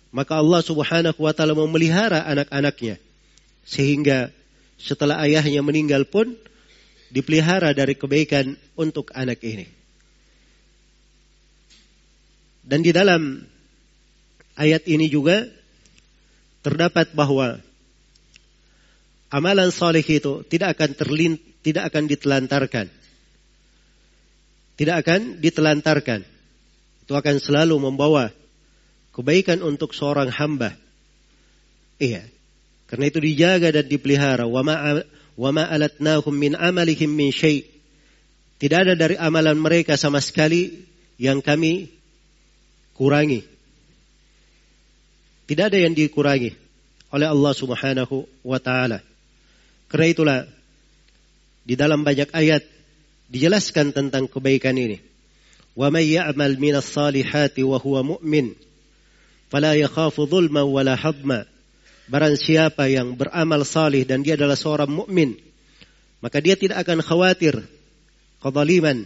maka 0.09 0.41
Allah 0.41 0.65
Subhanahu 0.65 1.21
wa 1.21 1.33
taala 1.37 1.53
memelihara 1.53 2.25
anak-anaknya 2.25 2.97
sehingga 3.69 4.33
setelah 4.81 5.21
ayahnya 5.21 5.61
meninggal 5.61 6.09
pun 6.09 6.33
dipelihara 7.13 7.77
dari 7.77 7.93
kebaikan 7.93 8.57
untuk 8.81 9.13
anak 9.13 9.45
ini. 9.45 9.69
Dan 12.65 12.81
di 12.81 12.93
dalam 12.93 13.45
ayat 14.57 14.85
ini 14.89 15.09
juga 15.09 15.45
terdapat 16.65 17.13
bahwa 17.13 17.61
amalan 19.29 19.69
soleh 19.73 20.05
itu 20.05 20.45
tidak 20.49 20.77
akan 20.77 20.91
terlin, 20.97 21.41
tidak 21.65 21.93
akan 21.93 22.05
ditelantarkan. 22.09 22.87
Tidak 24.79 24.95
akan 24.95 25.43
ditelantarkan. 25.43 26.21
Itu 27.03 27.13
akan 27.17 27.37
selalu 27.43 27.77
membawa 27.83 28.31
kebaikan 29.11 29.59
untuk 29.65 29.91
seorang 29.91 30.31
hamba. 30.31 30.79
Iya. 31.99 32.23
Karena 32.87 33.05
itu 33.11 33.19
dijaga 33.19 33.75
dan 33.75 33.91
dipelihara. 33.91 34.47
Wa 34.47 34.63
wa 35.39 35.51
ma 35.51 35.65
alatnahum 35.67 36.35
min 36.35 36.53
amalihim 36.55 37.11
min 37.11 37.35
syai. 37.35 37.67
Tidak 38.59 38.79
ada 38.79 38.95
dari 38.99 39.15
amalan 39.19 39.59
mereka 39.59 39.95
sama 39.99 40.23
sekali 40.23 40.87
yang 41.19 41.43
kami 41.43 41.91
kurangi. 42.95 43.43
Tidak 45.47 45.65
ada 45.75 45.79
yang 45.79 45.95
dikurangi 45.97 46.55
oleh 47.15 47.27
Allah 47.27 47.53
Subhanahu 47.55 48.27
wa 48.45 48.59
taala. 48.61 49.08
Karena 49.89 50.07
itulah 50.09 50.39
di 51.65 51.75
dalam 51.77 52.05
banyak 52.05 52.33
ayat 52.33 52.65
dijelaskan 53.29 53.93
tentang 53.93 54.29
kebaikan 54.29 54.77
ini. 54.77 55.01
Wa 55.77 55.89
may 55.93 56.13
ya'mal 56.13 56.57
minas 56.61 56.89
salihati 56.91 57.65
wa 57.65 57.79
huwa 57.81 58.17
mu'min 58.17 58.57
fala 59.49 59.79
yakhafu 59.79 60.29
dhulma 60.29 60.67
wala 60.67 60.99
hadma 60.99 61.49
Barang 62.09 62.41
siapa 62.41 62.89
yang 62.89 63.21
beramal 63.21 63.69
salih 63.69 64.01
dan 64.09 64.25
dia 64.25 64.33
adalah 64.33 64.57
seorang 64.57 64.89
mukmin, 64.89 65.37
maka 66.25 66.41
dia 66.41 66.57
tidak 66.57 66.81
akan 66.81 67.05
khawatir 67.05 67.61
kezaliman 68.41 69.05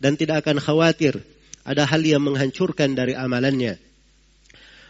dan 0.00 0.16
tidak 0.16 0.40
akan 0.40 0.56
khawatir 0.56 1.20
ada 1.68 1.84
hal 1.84 2.00
yang 2.00 2.24
menghancurkan 2.24 2.96
dari 2.96 3.12
amalannya. 3.12 3.76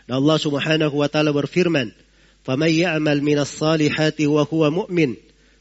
Dan 0.06 0.14
Allah 0.22 0.38
Subhanahu 0.38 0.94
wa 0.94 1.10
taala 1.10 1.34
berfirman, 1.34 1.90
"Faman 2.46 2.72
ya'mal 2.72 3.20
minas 3.20 3.52
salihati 3.52 4.24
wa 4.24 4.42
huwa 4.48 4.84
mu'min, 4.84 5.16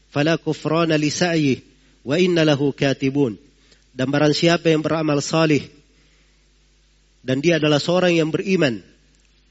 fala 0.08 0.40
kufrana 0.40 0.96
li 0.96 1.12
sa'yi 1.12 1.60
wa 2.04 2.16
inna 2.16 2.44
lahu 2.46 2.72
katibun." 2.72 3.36
Dan 3.90 4.08
barang 4.08 4.32
siapa 4.32 4.70
yang 4.70 4.80
beramal 4.80 5.18
salih 5.18 5.66
dan 7.20 7.44
dia 7.44 7.60
adalah 7.60 7.76
seorang 7.76 8.16
yang 8.16 8.32
beriman, 8.32 8.80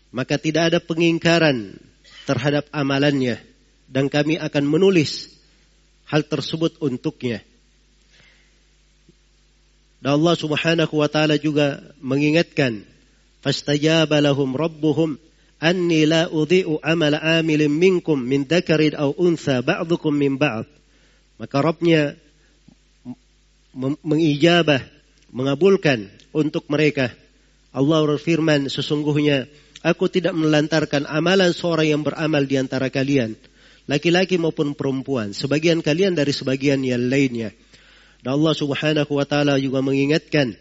maka 0.10 0.42
tidak 0.42 0.74
ada 0.74 0.80
pengingkaran 0.82 1.78
terhadap 2.26 2.66
amalannya 2.74 3.38
dan 3.86 4.10
kami 4.10 4.42
akan 4.42 4.66
menulis 4.66 5.30
hal 6.10 6.26
tersebut 6.26 6.82
untuknya. 6.82 7.46
Dan 10.00 10.18
Allah 10.18 10.36
Subhanahu 10.40 10.94
wa 10.96 11.10
taala 11.12 11.36
juga 11.36 11.84
mengingatkan, 12.00 12.88
"Fastajaba 13.44 14.24
lahum 14.24 14.56
rabbuhum 14.56 15.20
anni 15.63 16.05
la 16.05 16.29
udhi'u 16.29 16.83
amal 16.85 17.15
amilin 17.15 17.73
minkum 17.73 18.21
min 18.21 18.45
dzakarin 18.45 18.95
aw 18.99 19.13
untha 19.17 19.61
ba'dukum 19.65 20.13
min 20.15 20.37
ba'd." 20.41 20.69
Maka 21.41 21.57
Rabbnya 21.61 22.15
mengijabah, 24.07 24.83
mengabulkan 25.35 26.07
untuk 26.31 26.71
mereka. 26.71 27.11
Allah 27.75 28.07
berfirman, 28.07 28.71
sesungguhnya 28.71 29.51
Aku 29.85 30.09
tidak 30.09 30.33
melantarkan 30.33 31.05
amalan 31.05 31.53
seorang 31.53 31.93
yang 31.93 32.01
beramal 32.01 32.49
di 32.49 32.57
antara 32.57 32.89
kalian. 32.89 33.37
Laki-laki 33.85 34.41
maupun 34.41 34.73
perempuan. 34.73 35.37
Sebagian 35.37 35.85
kalian 35.85 36.17
dari 36.17 36.33
sebagian 36.33 36.81
yang 36.81 37.13
lainnya. 37.13 37.53
Dan 38.25 38.41
Allah 38.41 38.57
subhanahu 38.57 39.13
wa 39.13 39.29
ta'ala 39.29 39.61
juga 39.61 39.85
mengingatkan. 39.85 40.57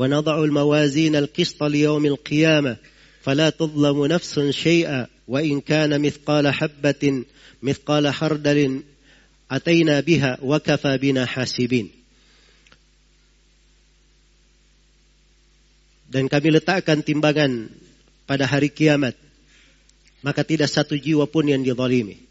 وَنَضَعُ 0.00 0.36
الْمَوَازِينَ 0.48 1.12
الْقِسْطَ 1.12 1.60
لِيَوْمِ 1.60 2.04
الْقِيَامَةِ 2.16 2.74
فَلَا 3.26 3.50
تُظْلَمُ 3.50 4.06
نَفْسٌ 4.06 4.38
شَيْئًا 4.38 5.06
وَإِنْ 5.28 5.60
كَانَ 5.60 5.98
مِثْقَالَ 5.98 6.46
حَبَّةٍ 6.46 7.04
مِثْقَالَ 7.62 8.04
حَرْدَلٍ 8.14 8.82
أَتَيْنَا 9.50 10.00
بِهَا 10.00 10.38
وَكَفَى 10.42 10.92
بِنَا 10.98 11.26
حَاسِبِينَ 11.26 11.86
Dan 16.06 16.30
kami 16.30 16.54
letakkan 16.54 17.02
timbangan 17.02 17.66
pada 18.30 18.46
hari 18.46 18.70
kiamat, 18.70 19.18
maka 20.22 20.46
tidak 20.46 20.70
satu 20.70 20.94
jiwa 20.94 21.26
pun 21.26 21.50
yang 21.50 21.66
dizalimi. 21.66 22.22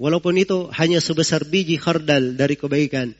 Walaupun 0.00 0.34
itu 0.40 0.72
hanya 0.72 0.98
sebesar 0.98 1.44
biji 1.44 1.76
khardal 1.76 2.34
dari 2.34 2.56
kebaikan, 2.56 3.12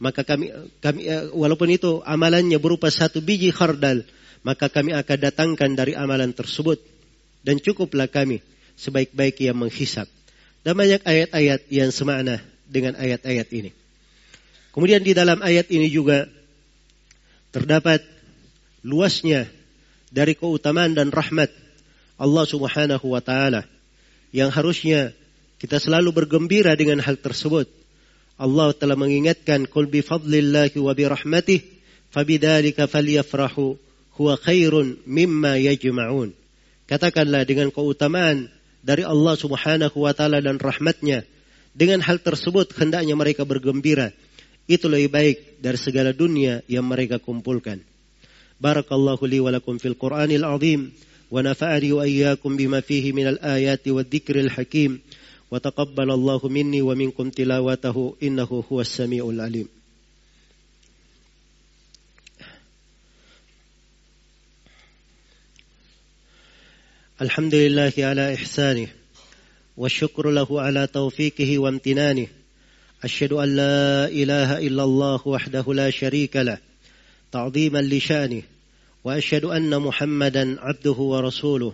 maka 0.00 0.24
kami, 0.24 0.52
kami 0.80 1.08
eh, 1.08 1.28
walaupun 1.32 1.68
itu 1.72 2.00
amalannya 2.04 2.56
berupa 2.56 2.88
satu 2.88 3.20
biji 3.20 3.52
khardal, 3.52 4.02
maka 4.41 4.69
kami 4.69 4.93
akan 4.97 5.17
datangkan 5.21 5.71
dari 5.77 5.93
amalan 5.93 6.33
tersebut 6.33 6.81
dan 7.45 7.61
cukuplah 7.61 8.09
kami 8.09 8.41
sebaik-baik 8.77 9.41
yang 9.45 9.57
menghisap. 9.57 10.09
Dan 10.61 10.77
banyak 10.77 11.01
ayat-ayat 11.01 11.61
yang 11.73 11.89
semakna 11.89 12.37
dengan 12.69 12.93
ayat-ayat 12.97 13.49
ini. 13.49 13.71
Kemudian 14.71 15.01
di 15.01 15.11
dalam 15.17 15.41
ayat 15.41 15.67
ini 15.73 15.89
juga 15.89 16.29
terdapat 17.51 18.05
luasnya 18.85 19.49
dari 20.07 20.37
keutamaan 20.37 20.95
dan 20.95 21.09
rahmat 21.09 21.49
Allah 22.21 22.45
Subhanahu 22.45 23.05
wa 23.11 23.21
taala 23.21 23.65
yang 24.31 24.53
harusnya 24.53 25.11
kita 25.59 25.77
selalu 25.77 26.13
bergembira 26.23 26.73
dengan 26.73 27.03
hal 27.03 27.19
tersebut. 27.19 27.69
Allah 28.41 28.73
telah 28.73 28.97
mengingatkan 28.97 29.69
kul 29.69 29.85
bi 29.85 30.01
wa 30.01 30.93
bi 30.97 31.03
rahmatih 31.05 31.61
fabidzalika 32.09 32.89
falyafrahu 32.89 33.77
huwa 34.15 34.35
khairun 34.35 34.99
mimma 35.07 35.57
yajma'un. 35.61 36.35
Katakanlah 36.87 37.47
dengan 37.47 37.71
keutamaan 37.71 38.51
dari 38.83 39.05
Allah 39.07 39.35
Subhanahu 39.37 39.95
wa 39.95 40.11
taala 40.11 40.43
dan 40.43 40.59
rahmatnya. 40.59 41.23
Dengan 41.71 42.03
hal 42.03 42.19
tersebut 42.19 42.75
hendaknya 42.75 43.15
mereka 43.15 43.47
bergembira. 43.47 44.11
Itu 44.67 44.91
lebih 44.91 45.09
baik 45.11 45.37
dari 45.63 45.79
segala 45.79 46.11
dunia 46.11 46.59
yang 46.67 46.83
mereka 46.83 47.17
kumpulkan. 47.17 47.79
Barakallahu 48.59 49.23
li 49.25 49.39
wa 49.39 49.49
lakum 49.49 49.79
fil 49.79 49.95
Qur'anil 49.95 50.43
azim 50.43 50.91
wa 51.31 51.39
nafa'ani 51.39 51.89
wa 51.95 52.03
iyyakum 52.03 52.59
bima 52.59 52.83
fihi 52.83 53.15
minal 53.15 53.39
ayati 53.39 53.89
wadh-dhikril 53.89 54.51
hakim. 54.51 54.99
Wa 55.47 55.63
taqabbalallahu 55.63 56.47
minni 56.51 56.83
wa 56.83 56.95
minkum 56.95 57.31
tilawatahu 57.31 58.19
innahu 58.19 58.63
huwas 58.67 58.91
samiul 58.91 59.39
الحمد 67.21 67.55
لله 67.55 67.93
على 67.97 68.33
إحسانه 68.33 68.87
والشكر 69.77 70.29
له 70.29 70.61
على 70.61 70.87
توفيقه 70.87 71.59
وامتنانه 71.59 72.27
أشهد 73.03 73.33
أن 73.33 73.55
لا 73.55 74.07
إله 74.07 74.57
إلا 74.57 74.83
الله 74.83 75.21
وحده 75.25 75.73
لا 75.73 75.89
شريك 75.89 76.35
له 76.35 76.57
تعظيما 77.31 77.81
لشأنه 77.81 78.41
وأشهد 79.03 79.45
أن 79.45 79.79
محمدا 79.79 80.61
عبده 80.61 80.91
ورسوله 80.91 81.73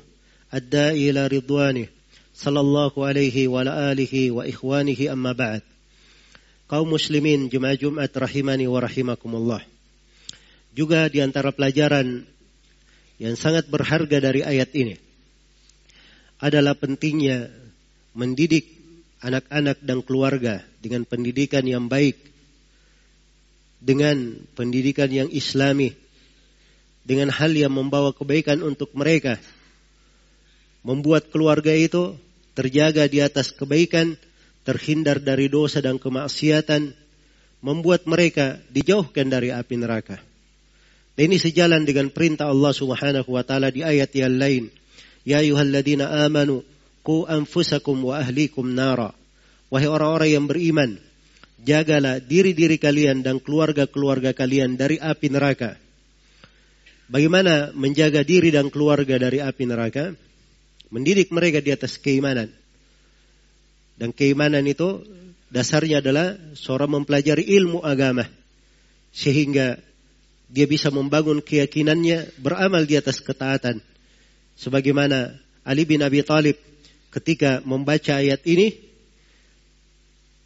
الداعي 0.54 1.10
إلى 1.10 1.28
رضوانه 1.28 1.88
صلى 2.36 2.60
الله 2.60 2.92
عليه 2.98 3.48
وعلى 3.48 3.92
آله 3.92 4.32
وإخوانه 4.32 5.00
أما 5.12 5.32
بعد 5.32 5.62
kaum 6.68 6.92
muslimin 6.92 7.48
Jumat 7.48 7.80
Jumat 7.80 8.12
rahimani 8.12 8.68
wa 8.68 8.84
rahimakumullah. 8.84 9.64
Juga 10.76 11.08
di 11.08 11.24
antara 11.24 11.56
pelajaran 11.56 12.28
yang 13.24 13.40
sangat 13.40 13.72
berharga 13.72 14.20
dari 14.20 14.44
ayat 14.44 14.76
ini 14.76 15.07
adalah 16.38 16.78
pentingnya 16.78 17.50
mendidik 18.13 18.78
anak-anak 19.21 19.82
dan 19.82 20.06
keluarga 20.06 20.62
dengan 20.82 21.06
pendidikan 21.06 21.65
yang 21.65 21.89
baik, 21.89 22.17
dengan 23.82 24.38
pendidikan 24.54 25.10
yang 25.10 25.30
islami, 25.34 25.93
dengan 27.02 27.34
hal 27.34 27.54
yang 27.54 27.73
membawa 27.73 28.13
kebaikan 28.13 28.62
untuk 28.62 28.93
mereka, 28.93 29.41
membuat 30.86 31.30
keluarga 31.34 31.73
itu 31.73 32.13
terjaga 32.54 33.10
di 33.10 33.21
atas 33.21 33.54
kebaikan, 33.54 34.17
terhindar 34.65 35.21
dari 35.21 35.50
dosa 35.50 35.82
dan 35.82 35.97
kemaksiatan, 35.97 36.93
membuat 37.62 38.06
mereka 38.06 38.62
dijauhkan 38.69 39.30
dari 39.30 39.50
api 39.50 39.76
neraka. 39.78 40.21
Dan 41.17 41.34
ini 41.34 41.41
sejalan 41.41 41.82
dengan 41.82 42.13
perintah 42.13 42.45
Allah 42.45 42.69
Subhanahu 42.69 43.34
wa 43.34 43.41
taala 43.41 43.73
di 43.73 43.82
ayat 43.82 44.13
yang 44.13 44.38
lain 44.38 44.69
Ya 45.28 45.44
ayuhalladzina 45.44 46.24
amanu 46.24 46.63
ku 47.04 47.28
anfusakum 47.28 48.00
wa 48.00 48.16
ahlikum 48.16 48.63
nara. 48.72 49.12
Wahai 49.68 49.92
orang-orang 49.92 50.32
yang 50.32 50.46
beriman, 50.48 50.96
jagalah 51.60 52.24
diri-diri 52.24 52.80
kalian 52.80 53.28
dan 53.28 53.44
keluarga-keluarga 53.44 54.32
kalian 54.32 54.80
dari 54.80 54.96
api 54.96 55.28
neraka. 55.28 55.76
Bagaimana 57.12 57.76
menjaga 57.76 58.24
diri 58.24 58.56
dan 58.56 58.72
keluarga 58.72 59.20
dari 59.20 59.44
api 59.44 59.63
neraka? 59.68 60.16
Mendidik 60.96 61.36
mereka 61.36 61.60
di 61.60 61.76
atas 61.76 62.00
keimanan. 62.00 62.48
Dan 64.00 64.16
keimanan 64.16 64.63
itu 64.63 65.04
dasarnya 65.52 66.00
adalah 66.00 66.40
seorang 66.56 67.04
mempelajari 67.04 67.44
ilmu 67.60 67.84
agama. 67.84 68.24
Sehingga 69.12 69.76
dia 70.48 70.68
bisa 70.72 70.88
membangun 70.88 71.44
keyakinannya 71.44 72.40
beramal 72.40 72.88
di 72.88 72.96
atas 72.96 73.20
ketaatan 73.20 73.84
sebagaimana 74.58 75.38
Ali 75.62 75.86
bin 75.86 76.02
Abi 76.02 76.26
Talib 76.26 76.58
ketika 77.13 77.63
membaca 77.63 78.17
ayat 78.20 78.43
ini 78.43 78.88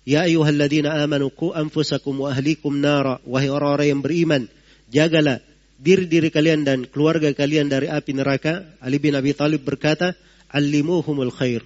Ya 0.01 0.25
ayyuhalladzina 0.25 0.97
amanu 0.97 1.29
ku 1.29 1.53
anfusakum 1.53 2.25
wa 2.25 2.33
ahlikum 2.33 2.73
nara. 2.81 3.21
Wahai 3.21 3.53
orang-orang 3.53 3.87
yang 3.93 4.01
beriman 4.01 4.41
jagalah 4.89 5.37
diri-diri 5.77 6.33
kalian 6.33 6.65
dan 6.65 6.89
keluarga 6.89 7.29
kalian 7.37 7.69
dari 7.69 7.85
api 7.85 8.17
neraka. 8.17 8.65
Ali 8.81 8.97
bin 8.97 9.13
Abi 9.13 9.37
Talib 9.37 9.61
berkata 9.61 10.17
allimuhumul 10.49 11.29
khair. 11.29 11.61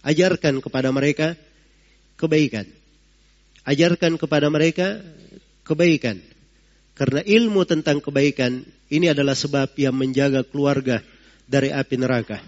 Ajarkan 0.00 0.64
kepada 0.64 0.88
mereka 0.88 1.36
kebaikan. 2.16 2.64
Ajarkan 3.68 4.16
kepada 4.16 4.48
mereka 4.48 5.04
kebaikan. 5.68 6.16
Karena 6.96 7.20
ilmu 7.20 7.68
tentang 7.68 8.00
kebaikan 8.00 8.64
ini 8.88 9.12
adalah 9.12 9.36
sebab 9.36 9.76
yang 9.76 9.92
menjaga 9.92 10.48
keluarga 10.48 11.04
dari 11.46 11.70
api 11.70 11.94
neraka. 11.96 12.42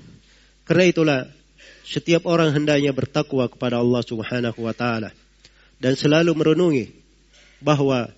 Karena 0.66 0.84
itulah 0.84 1.20
setiap 1.86 2.28
orang 2.28 2.52
hendaknya 2.52 2.92
bertakwa 2.92 3.48
kepada 3.48 3.80
Allah 3.80 4.02
Subhanahu 4.04 4.60
wa 4.60 4.74
taala 4.76 5.14
dan 5.80 5.96
selalu 5.96 6.34
merenungi 6.36 6.92
bahwa 7.62 8.10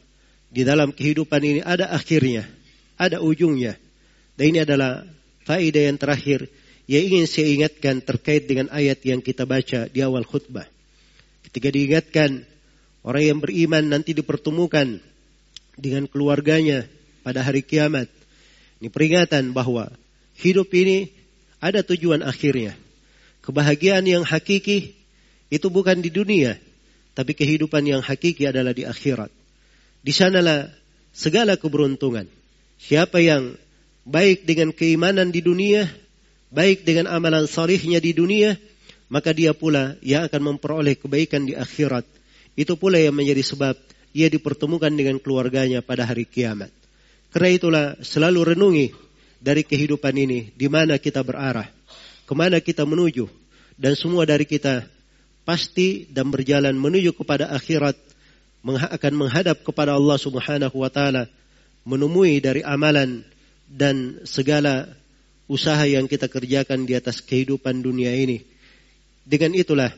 di 0.50 0.66
dalam 0.66 0.90
kehidupan 0.90 1.40
ini 1.44 1.60
ada 1.62 1.94
akhirnya, 1.94 2.48
ada 2.98 3.22
ujungnya. 3.22 3.78
Dan 4.34 4.56
ini 4.56 4.58
adalah 4.66 5.06
faedah 5.46 5.92
yang 5.92 6.00
terakhir 6.00 6.50
yang 6.90 7.06
ingin 7.06 7.26
saya 7.30 7.46
ingatkan 7.54 8.02
terkait 8.02 8.50
dengan 8.50 8.66
ayat 8.74 8.98
yang 9.06 9.22
kita 9.22 9.46
baca 9.46 9.86
di 9.86 10.02
awal 10.02 10.26
khutbah. 10.26 10.66
Ketika 11.46 11.70
diingatkan 11.70 12.42
orang 13.06 13.22
yang 13.22 13.38
beriman 13.38 13.86
nanti 13.86 14.10
dipertemukan 14.10 14.98
dengan 15.78 16.10
keluarganya 16.10 16.90
pada 17.22 17.46
hari 17.46 17.62
kiamat. 17.62 18.10
Ini 18.80 18.88
peringatan 18.90 19.54
bahwa 19.54 19.92
hidup 20.40 20.72
ini 20.72 21.12
ada 21.60 21.84
tujuan 21.84 22.24
akhirnya. 22.24 22.74
Kebahagiaan 23.44 24.04
yang 24.04 24.24
hakiki 24.24 24.96
itu 25.52 25.66
bukan 25.68 26.00
di 26.00 26.08
dunia, 26.08 26.56
tapi 27.12 27.36
kehidupan 27.36 27.84
yang 27.84 28.00
hakiki 28.00 28.48
adalah 28.48 28.72
di 28.72 28.88
akhirat. 28.88 29.28
Di 30.00 30.12
sanalah 30.12 30.72
segala 31.12 31.60
keberuntungan. 31.60 32.24
Siapa 32.80 33.20
yang 33.20 33.60
baik 34.08 34.48
dengan 34.48 34.72
keimanan 34.72 35.28
di 35.28 35.44
dunia, 35.44 35.84
baik 36.48 36.88
dengan 36.88 37.12
amalan 37.12 37.44
salihnya 37.44 38.00
di 38.00 38.16
dunia, 38.16 38.56
maka 39.12 39.36
dia 39.36 39.52
pula 39.52 40.00
yang 40.00 40.24
akan 40.24 40.56
memperoleh 40.56 40.96
kebaikan 40.96 41.44
di 41.44 41.52
akhirat. 41.52 42.08
Itu 42.56 42.80
pula 42.80 42.96
yang 42.96 43.16
menjadi 43.16 43.44
sebab 43.44 43.76
ia 44.16 44.26
dipertemukan 44.32 44.90
dengan 44.90 45.20
keluarganya 45.20 45.84
pada 45.84 46.08
hari 46.08 46.24
kiamat. 46.24 46.72
Karena 47.30 47.50
itulah 47.50 47.86
selalu 48.02 48.54
renungi 48.54 48.86
dari 49.40 49.64
kehidupan 49.64 50.12
ini, 50.14 50.52
di 50.52 50.68
mana 50.68 51.00
kita 51.00 51.24
berarah, 51.24 51.66
ke 52.28 52.32
mana 52.36 52.60
kita 52.60 52.84
menuju, 52.84 53.26
dan 53.80 53.96
semua 53.96 54.28
dari 54.28 54.44
kita 54.44 54.84
pasti 55.42 56.06
dan 56.12 56.28
berjalan 56.28 56.76
menuju 56.76 57.16
kepada 57.16 57.48
akhirat, 57.56 57.96
akan 58.68 59.12
menghadap 59.16 59.64
kepada 59.64 59.96
Allah 59.96 60.20
Subhanahu 60.20 60.76
wa 60.84 60.92
Ta'ala, 60.92 61.24
menemui 61.88 62.44
dari 62.44 62.60
amalan 62.60 63.24
dan 63.64 64.20
segala 64.28 64.92
usaha 65.48 65.80
yang 65.88 66.04
kita 66.04 66.28
kerjakan 66.28 66.84
di 66.84 66.94
atas 66.94 67.24
kehidupan 67.24 67.80
dunia 67.80 68.12
ini. 68.12 68.44
Dengan 69.24 69.56
itulah 69.56 69.90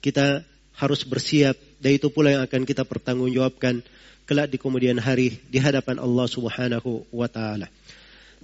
kita 0.00 0.46
harus 0.78 1.02
bersiap 1.02 1.58
dan 1.82 1.98
itu 1.98 2.08
pula 2.08 2.32
yang 2.32 2.42
akan 2.46 2.62
kita 2.62 2.86
pertanggungjawabkan 2.86 3.82
kelak 4.28 4.48
di 4.52 4.58
kemudian 4.60 4.96
hari 5.00 5.40
di 5.50 5.58
hadapan 5.60 6.00
Allah 6.00 6.26
Subhanahu 6.28 7.04
wa 7.12 7.28
taala. 7.28 7.68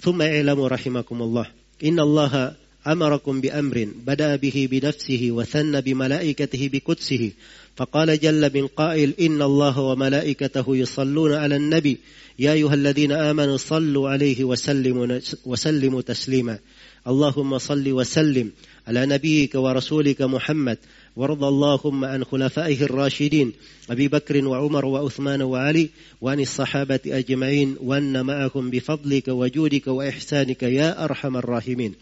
ثم 0.01 0.23
اعلموا 0.23 0.69
رحمكم 0.69 1.23
الله 1.23 1.47
إن 1.85 2.01
الله 2.01 2.55
أمركم 2.87 3.41
بأمر 3.41 3.89
بدأ 4.07 4.37
به 4.37 4.69
بنفسه 4.71 5.29
وثنى 5.31 5.81
بملائكته 5.81 6.71
بقدسه 6.73 7.31
فقال 7.77 8.21
جل 8.21 8.51
من 8.55 8.67
قائل 8.67 9.15
إن 9.21 9.43
الله 9.43 9.81
وملائكته 9.81 10.77
يصلون 10.77 11.33
على 11.33 11.57
النبي 11.57 11.99
يا 12.39 12.53
أيها 12.53 12.75
الذين 12.75 13.13
آمنوا 13.13 13.57
صلوا 13.57 14.09
عليه 14.11 14.45
وسلموا, 14.45 15.19
وسلموا 15.47 16.03
تسليما 16.03 16.59
اللهم 17.07 17.59
صل 17.59 17.93
وسلم 17.93 18.51
على 18.87 19.07
نبيك 19.07 19.55
ورسولك 19.55 20.23
محمد 20.23 20.79
وارض 21.17 21.45
اللهم 21.45 22.05
عن 22.05 22.25
خلفائه 22.25 22.83
الراشدين 22.83 23.53
أبي 23.91 24.09
بكر 24.09 24.45
وعمر 24.47 24.85
وعثمان 24.85 25.43
وعلي 25.43 25.89
وعن 26.21 26.41
الصحابة 26.41 27.01
أجمعين 27.07 27.77
وأن 27.81 28.27
معهم 28.27 28.71
بفضلك 28.71 29.29
وجودك 29.29 29.87
وإحسانك 29.87 30.63
يا 30.63 31.05
أرحم 31.05 31.37
الراحمين. 31.37 31.95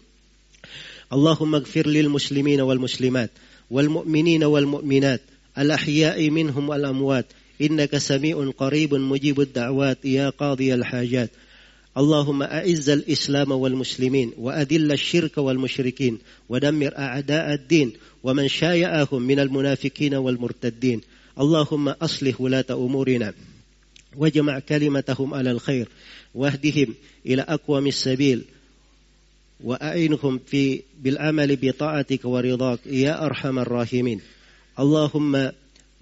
اللهم 1.13 1.55
اغفر 1.55 1.87
للمسلمين 1.87 2.61
والمسلمات 2.61 3.29
والمؤمنين 3.71 4.43
والمؤمنات 4.43 5.21
الأحياء 5.57 6.29
منهم 6.29 6.69
والأموات 6.69 7.25
إنك 7.61 7.97
سميع 7.97 8.51
قريب 8.57 8.93
مجيب 8.93 9.41
الدعوات 9.41 10.05
يا 10.05 10.29
قاضي 10.29 10.73
الحاجات. 10.73 11.29
اللهم 11.97 12.43
أعز 12.43 12.89
الإسلام 12.89 13.51
والمسلمين 13.51 14.31
وأذل 14.37 14.91
الشرك 14.91 15.37
والمشركين 15.37 16.19
ودمر 16.49 16.97
أعداء 16.97 17.53
الدين 17.53 17.93
ومن 18.23 18.47
شايعهم 18.47 19.21
من 19.21 19.39
المنافقين 19.39 20.15
والمرتدين. 20.15 21.01
اللهم 21.39 21.89
أصلح 21.89 22.41
ولاة 22.41 22.65
أمورنا 22.71 23.33
واجمع 24.17 24.59
كلمتهم 24.59 25.33
على 25.33 25.51
الخير 25.51 25.87
واهدهم 26.35 26.95
إلى 27.25 27.41
أقوم 27.41 27.87
السبيل 27.87 28.43
وأعينهم 29.63 30.39
في 30.47 30.81
بالعمل 31.01 31.55
بطاعتك 31.55 32.25
ورضاك 32.25 32.79
يا 32.85 33.25
أرحم 33.25 33.59
الراحمين. 33.59 34.21
اللهم 34.79 35.51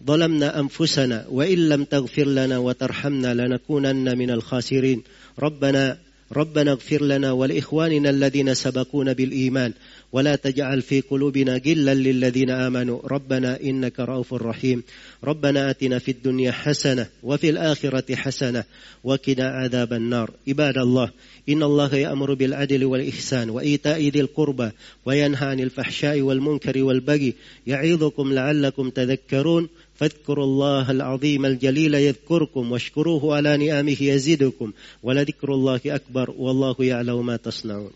ظلمنا 0.07 0.59
أنفسنا 0.59 1.25
وإن 1.31 1.69
لم 1.69 1.83
تغفر 1.83 2.27
لنا 2.27 2.57
وترحمنا 2.57 3.33
لنكونن 3.33 4.17
من 4.17 4.31
الخاسرين. 4.31 5.01
ربنا 5.39 5.97
ربنا 6.35 6.71
اغفر 6.71 7.03
لنا 7.03 7.31
ولإخواننا 7.31 8.09
الذين 8.09 8.53
سبقونا 8.53 9.13
بالإيمان. 9.13 9.73
ولا 10.11 10.35
تجعل 10.35 10.81
في 10.81 11.01
قلوبنا 11.01 11.61
غلا 11.65 11.93
للذين 11.93 12.49
آمنوا. 12.49 12.99
ربنا 13.05 13.61
إنك 13.63 13.99
رؤوف 13.99 14.33
رحيم. 14.33 14.83
ربنا 15.23 15.69
آتنا 15.69 15.99
في 15.99 16.11
الدنيا 16.11 16.51
حسنة 16.51 17.07
وفي 17.23 17.49
الآخرة 17.49 18.15
حسنة 18.15 18.63
وقنا 19.03 19.43
عذاب 19.43 19.93
النار. 19.93 20.31
عباد 20.47 20.77
الله 20.77 21.11
إن 21.49 21.63
الله 21.63 21.95
يأمر 21.95 22.33
بالعدل 22.33 22.85
والإحسان 22.85 23.49
وإيتاء 23.49 24.07
ذي 24.07 24.19
القربى 24.19 24.69
وينهى 25.05 25.47
عن 25.47 25.59
الفحشاء 25.59 26.21
والمنكر 26.21 26.83
والبغي. 26.83 27.33
يعظكم 27.67 28.33
لعلكم 28.33 28.89
تذكرون. 28.89 29.69
فاذكروا 29.99 30.45
الله 30.45 30.91
العظيم 30.91 31.45
الجليل 31.45 31.93
يذكركم 31.93 32.71
واشكروه 32.71 33.35
على 33.35 33.57
نعمه 33.57 33.97
يزدكم 34.01 34.71
ولذكر 35.03 35.53
الله 35.53 35.81
أكبر 35.85 36.33
والله 36.37 36.75
يعلم 36.79 37.25
ما 37.25 37.35
تصنعون 37.35 37.91